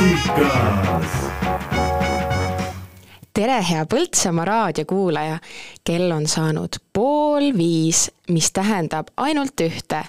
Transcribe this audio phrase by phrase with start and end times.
[0.00, 1.10] loosikas.
[3.32, 5.38] tere, hea Põltsamaa raadiokuulaja.
[5.84, 10.04] kell on saanud pool viis, mis tähendab ainult ühte.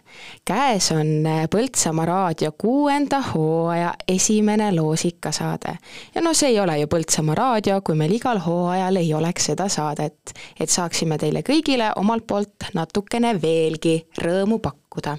[0.45, 1.07] käes on
[1.55, 5.77] Põltsamaa raadio kuuenda hooaja esimene loosikasaade.
[6.15, 9.67] ja no see ei ole ju Põltsamaa raadio, kui meil igal hooajal ei oleks seda
[9.69, 15.17] saadet, et saaksime teile kõigile omalt poolt natukene veelgi rõõmu pakkuda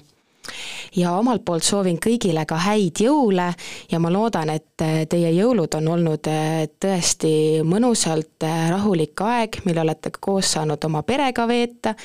[0.95, 3.49] ja omalt poolt soovin kõigile ka häid jõule
[3.91, 9.79] ja ma loodan, et teie jõulud on olnud eh, tõesti mõnusalt eh, rahulik aeg, mil
[9.83, 11.95] olete koos saanud oma perega veeta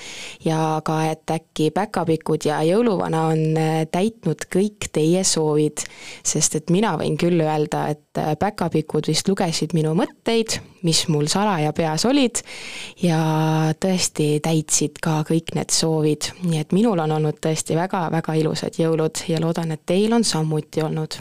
[0.44, 3.44] ja ka, et äkki päkapikud ja jõuluvana on
[3.92, 5.84] täitnud kõik teie soovid.
[6.24, 8.07] sest et mina võin küll öelda, et
[8.38, 12.42] päkapikud vist lugesid minu mõtteid, mis mul salaja peas olid
[13.02, 13.20] ja
[13.80, 19.24] tõesti täitsid ka kõik need soovid, nii et minul on olnud tõesti väga-väga ilusad jõulud
[19.28, 21.20] ja loodan, et teil on samuti olnud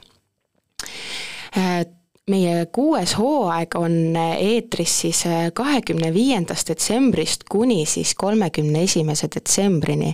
[2.27, 5.23] meie kuues hooaeg on eetris siis
[5.55, 10.13] kahekümne viiendast detsembrist kuni siis kolmekümne esimese detsembrini.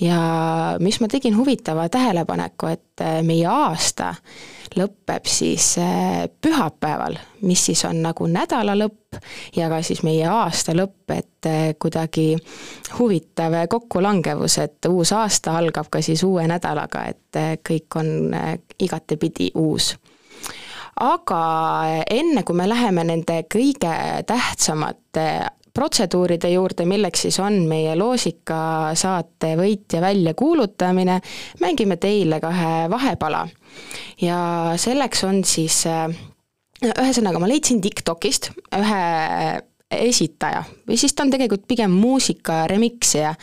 [0.00, 0.18] ja
[0.80, 4.14] mis ma tegin huvitava tähelepaneku, et meie aasta
[4.76, 5.76] lõpeb siis
[6.40, 7.16] pühapäeval,
[7.48, 9.16] mis siis on nagu nädala lõpp
[9.56, 12.34] ja ka siis meie aasta lõpp, et kuidagi
[12.98, 18.36] huvitav kokkulangevus, et uus aasta algab ka siis uue nädalaga, et kõik on
[18.84, 19.94] igatepidi uus
[21.00, 21.40] aga
[22.10, 23.92] enne, kui me läheme nende kõige
[24.26, 25.26] tähtsamate
[25.76, 31.18] protseduuride juurde, milleks siis on meie loosikasaate võitja väljakuulutamine,
[31.60, 33.44] mängime teile ka ühe vahepala.
[34.22, 34.38] ja
[34.80, 35.82] selleks on siis
[36.86, 39.02] ühesõnaga, ma leidsin TikTokist ühe
[39.90, 43.34] esitaja või siis ta on tegelikult pigem muusika remiksija.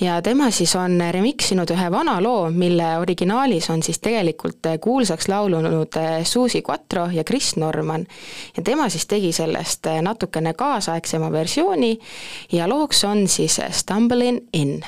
[0.00, 6.00] ja tema siis on remiksinud ühe vana loo, mille originaalis on siis tegelikult kuulsaks laulunud
[6.24, 8.06] Susi Quatro ja Chris Norman.
[8.56, 11.98] ja tema siis tegi sellest natukene kaasaegsema versiooni
[12.52, 14.80] ja looks on siis Stumbling in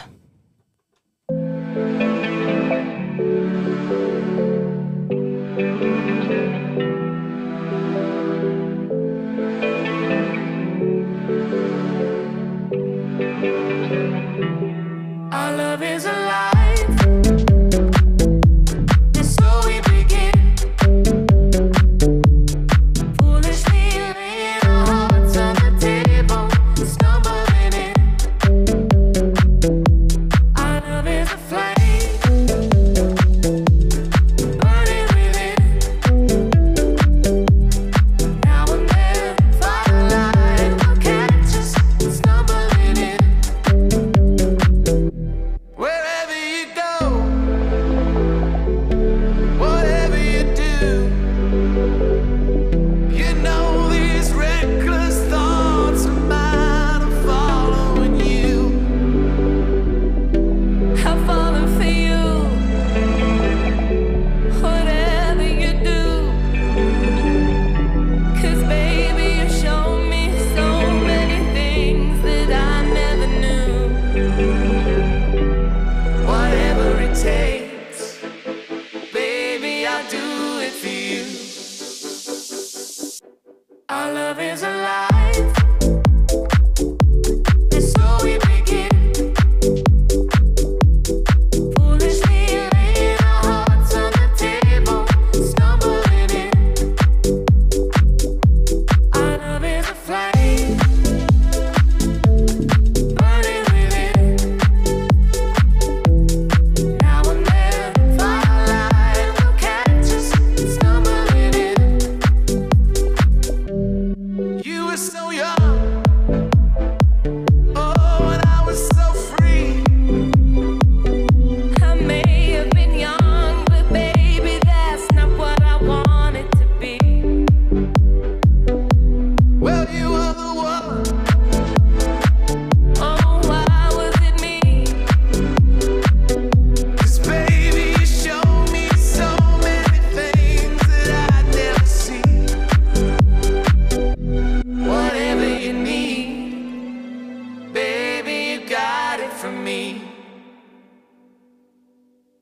[149.50, 150.02] me.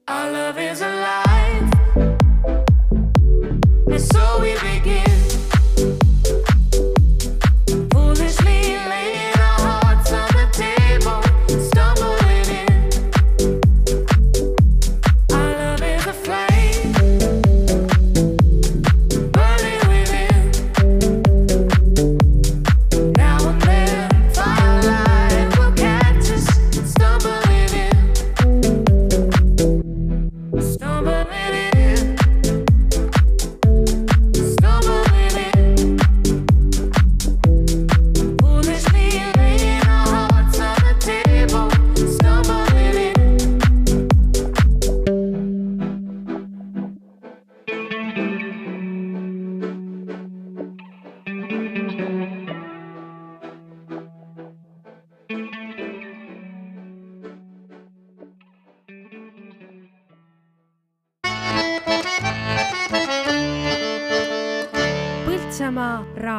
[0.08, 1.31] Our love is alive.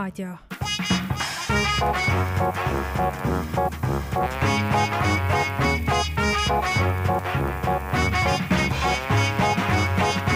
[0.04, 0.38] Raadio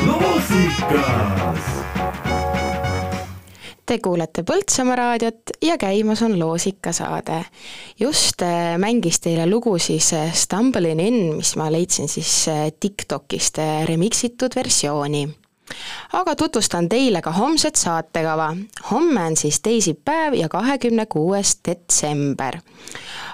[0.06, 1.66] loosikas
[3.88, 7.46] Te kuulete Põltsamaa raadiot ja käimas on loosikasaade.
[8.00, 13.58] just äh, mängis teile lugu siis äh, Stumbling In, mis ma leidsin siis äh, TikTokist
[13.88, 15.30] remixitud versiooni.
[16.14, 18.56] Aga tutvustan teile ka homset saatekava.
[18.92, 22.58] homme on siis teisipäev ja kahekümne kuues detsember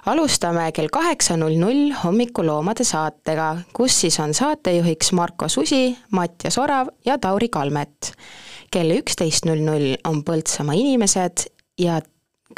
[0.05, 6.87] alustame kell kaheksa null null hommikuloomade saatega, kus siis on saatejuhiks Marko Susi, Mattias Orav
[7.05, 8.13] ja Tauri Kalmet.
[8.71, 11.45] kell üksteist null null on Põltsamaa inimesed
[11.79, 12.01] ja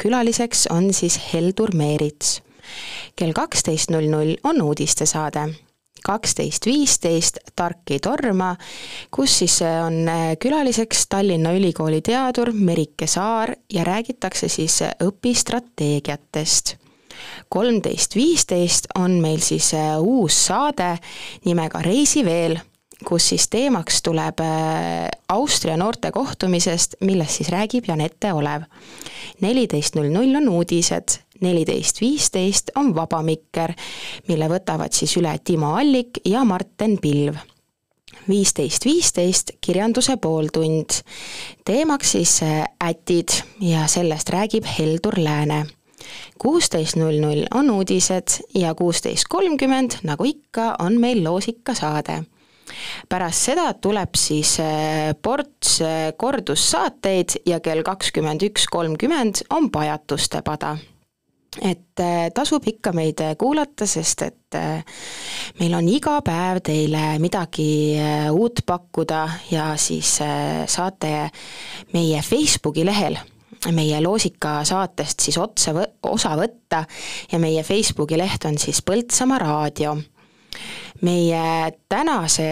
[0.02, 2.42] külaliseks on siis Heldur Meerits.
[3.16, 5.65] kell kaksteist null null on uudistesaade
[6.06, 8.52] kaksteist viisteist Tark ei torma,
[9.10, 10.06] kus siis on
[10.42, 16.76] külaliseks Tallinna Ülikooli teadur Merike Saar ja räägitakse siis õpistrateegiatest
[17.48, 20.96] kolmteist viisteist on meil siis uus saade
[21.44, 22.58] nimega Reisi veel,
[23.06, 24.40] kus siis teemaks tuleb
[25.32, 28.66] Austria noorte kohtumisest, millest siis räägib Janette Olev.
[29.40, 33.74] neliteist null null on uudised, neliteist viisteist on Vaba Mikker,
[34.28, 37.36] mille võtavad siis üle Timo Allik ja Marten Pilv
[38.28, 41.02] viisteist viisteist kirjanduse pooltund.
[41.64, 43.28] teemaks siis äh, ätid
[43.60, 45.66] ja sellest räägib Heldur Lääne
[46.38, 52.22] kuusteist null null on uudised ja kuusteist kolmkümmend, nagu ikka, on meil loosikasaade.
[53.08, 60.42] pärast seda tuleb siis äh, ports äh, kordussaateid ja kell kakskümmend üks kolmkümmend on pajatuste
[60.42, 60.76] pada
[61.62, 64.58] et äh, tasub ikka meid kuulata, sest et
[65.58, 67.96] meil on iga päev teile midagi
[68.32, 70.14] uut pakkuda ja siis
[70.70, 71.10] saate
[71.92, 73.18] meie Facebooki lehel
[73.72, 76.82] meie Loosika saatest siis otse võ-, osa võtta
[77.32, 79.96] ja meie Facebooki leht on siis Põltsamaa raadio.
[81.02, 82.48] meie tänase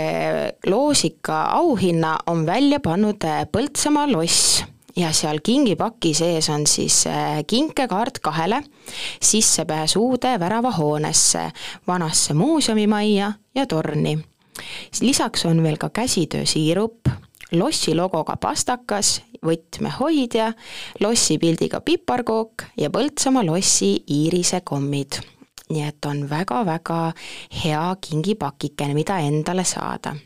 [0.66, 4.64] Loosika auhinna on välja pannud äh, Põltsamaa loss
[4.96, 8.62] ja seal kingipaki sees on siis äh, kinkekaart kahele,
[9.22, 11.50] sissepääs uude väravahoonesse,
[11.86, 14.18] vanasse muuseumimajja ja torni.
[15.00, 17.08] lisaks on veel ka käsitöösiirup,
[17.52, 20.52] lossi logoga pastakas, võtmehoidja,
[21.00, 25.20] lossi pildiga piparkook ja Põltsamaa lossi iirisekommid.
[25.70, 27.12] nii et on väga-väga
[27.64, 30.16] hea kingipakikene, mida endale saada.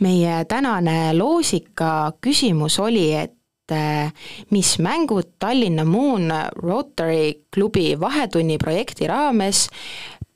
[0.00, 3.41] meie tänane loosika küsimus oli, et
[3.72, 4.12] eh,
[4.50, 9.68] mis mängud Tallinna Moon Rotary klubi vahetunni projekti raames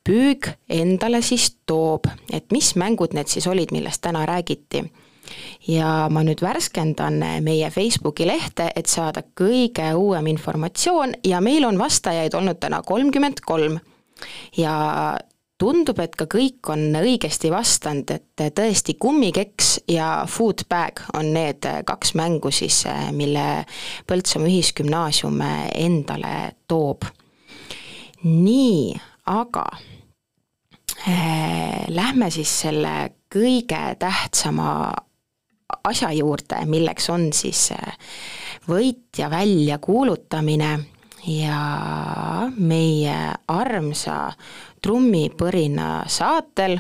[0.07, 4.85] püüg endale siis toob, et mis mängud need siis olid, millest täna räägiti?
[5.67, 11.17] Ja ma nüüd värskendan meie Facebooki lehte, et saada kõige uuem informatsioon.
[11.27, 13.81] Ja meil on vastajaid olnud täna kolmkümmend kolm.
[14.57, 15.19] ja
[15.59, 22.15] tundub, et ka kõik on õigesti vastanud, et tõesti kummikeks ja foodbag on need kaks
[22.19, 22.83] mängu siis,
[23.17, 23.65] mille
[24.07, 25.41] Põltsamaa Ühisgümnaasium
[25.75, 26.37] endale
[26.69, 27.09] toob.
[28.27, 28.97] nii,
[29.31, 29.65] aga
[31.07, 32.95] äh, lähme siis selle
[33.31, 34.93] kõige tähtsama
[35.87, 37.97] asja juurde, milleks on siis äh,
[38.69, 40.73] võitja väljakuulutamine
[41.27, 41.61] ja
[42.57, 43.17] meie
[43.49, 44.33] armsa
[44.87, 46.77] trummipõrina saatel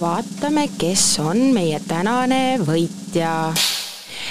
[0.00, 3.32] vaatame, kes on meie tänane võitja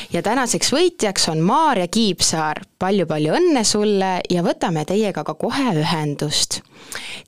[0.09, 3.05] ja tänaseks võitjaks on Maarja Kiipsaar palju,.
[3.05, 6.63] palju-palju õnne sulle ja võtame teiega ka kohe ühendust.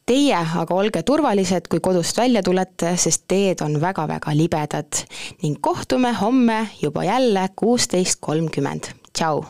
[0.10, 5.06] Teie aga olge turvalised, kui kodust välja tulete, sest teed on väga-väga libedad
[5.44, 8.90] ning kohtume homme juba jälle kuusteist kolmkümmend.
[9.14, 9.46] tšau!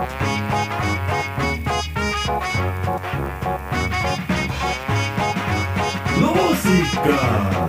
[0.00, 0.49] loosikas
[6.20, 7.59] Música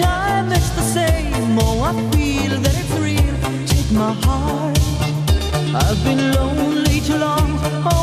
[0.00, 1.58] time it's the same.
[1.58, 3.36] Oh, I feel that it's real.
[3.72, 4.78] Take my heart.
[5.82, 7.48] I've been lonely too long.
[7.92, 7.99] Oh,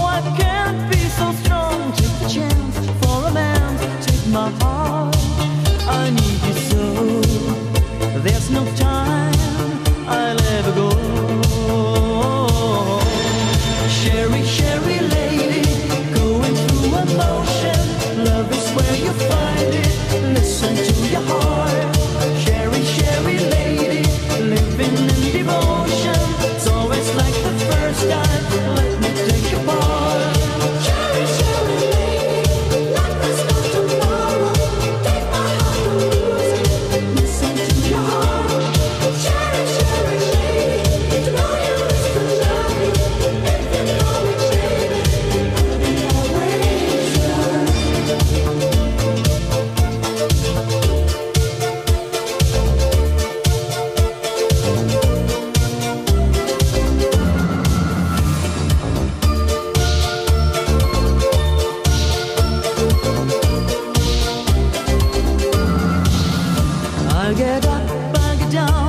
[67.27, 67.81] I get up,
[68.15, 68.86] I get down.